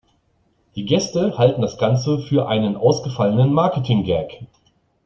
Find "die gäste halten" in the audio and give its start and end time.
0.75-1.61